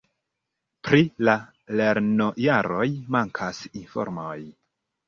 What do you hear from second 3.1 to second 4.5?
mankas informoj.